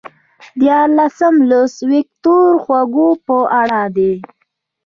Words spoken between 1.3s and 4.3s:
لوست ویکتور هوګو په اړه دی.